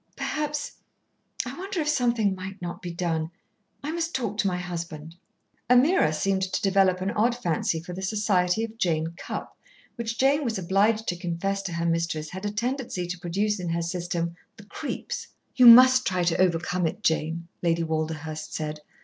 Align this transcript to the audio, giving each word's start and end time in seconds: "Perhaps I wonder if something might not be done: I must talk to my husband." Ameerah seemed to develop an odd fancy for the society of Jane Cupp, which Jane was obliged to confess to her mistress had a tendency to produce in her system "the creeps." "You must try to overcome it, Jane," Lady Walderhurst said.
"Perhaps 0.15 0.77
I 1.45 1.55
wonder 1.59 1.79
if 1.79 1.87
something 1.87 2.33
might 2.33 2.59
not 2.59 2.81
be 2.81 2.91
done: 2.91 3.29
I 3.83 3.91
must 3.91 4.15
talk 4.15 4.39
to 4.39 4.47
my 4.47 4.57
husband." 4.57 5.15
Ameerah 5.69 6.11
seemed 6.11 6.41
to 6.41 6.61
develop 6.63 7.01
an 7.01 7.11
odd 7.11 7.35
fancy 7.37 7.79
for 7.79 7.93
the 7.93 8.01
society 8.01 8.63
of 8.63 8.79
Jane 8.79 9.13
Cupp, 9.15 9.55
which 9.97 10.17
Jane 10.17 10.43
was 10.43 10.57
obliged 10.57 11.05
to 11.09 11.15
confess 11.15 11.61
to 11.61 11.73
her 11.73 11.85
mistress 11.85 12.31
had 12.31 12.47
a 12.47 12.51
tendency 12.51 13.05
to 13.05 13.19
produce 13.19 13.59
in 13.59 13.69
her 13.69 13.83
system 13.83 14.35
"the 14.57 14.65
creeps." 14.65 15.27
"You 15.55 15.67
must 15.67 16.07
try 16.07 16.23
to 16.23 16.41
overcome 16.41 16.87
it, 16.87 17.03
Jane," 17.03 17.47
Lady 17.61 17.83
Walderhurst 17.83 18.55
said. 18.55 18.79